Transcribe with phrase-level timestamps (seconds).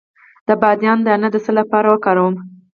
[0.47, 2.35] د بادیان دانه د څه لپاره وکاروم؟